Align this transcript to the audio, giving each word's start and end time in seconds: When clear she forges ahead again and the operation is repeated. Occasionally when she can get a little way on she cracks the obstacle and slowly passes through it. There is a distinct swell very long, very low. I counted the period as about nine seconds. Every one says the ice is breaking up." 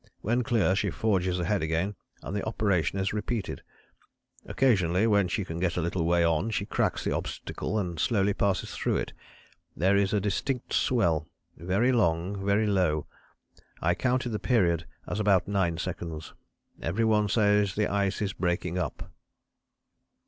When 0.21 0.41
clear 0.41 0.75
she 0.75 0.89
forges 0.89 1.37
ahead 1.37 1.61
again 1.61 1.93
and 2.23 2.35
the 2.35 2.43
operation 2.47 2.97
is 2.97 3.13
repeated. 3.13 3.61
Occasionally 4.47 5.05
when 5.05 5.27
she 5.27 5.45
can 5.45 5.59
get 5.59 5.77
a 5.77 5.81
little 5.83 6.05
way 6.07 6.23
on 6.25 6.49
she 6.49 6.65
cracks 6.65 7.03
the 7.03 7.11
obstacle 7.11 7.77
and 7.77 7.99
slowly 7.99 8.33
passes 8.33 8.73
through 8.73 8.97
it. 8.97 9.13
There 9.77 9.95
is 9.95 10.11
a 10.11 10.19
distinct 10.19 10.73
swell 10.73 11.27
very 11.55 11.91
long, 11.91 12.43
very 12.43 12.65
low. 12.65 13.05
I 13.79 13.93
counted 13.93 14.29
the 14.29 14.39
period 14.39 14.87
as 15.05 15.19
about 15.19 15.47
nine 15.47 15.77
seconds. 15.77 16.33
Every 16.81 17.05
one 17.05 17.29
says 17.29 17.75
the 17.75 17.85
ice 17.87 18.23
is 18.23 18.33
breaking 18.33 18.79
up." 18.79 19.11